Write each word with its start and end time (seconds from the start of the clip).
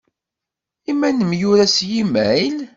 I 0.89 0.91
ma 0.95 1.09
nemyura 1.11 1.65
s 1.75 1.77
yimayl? 1.89 2.57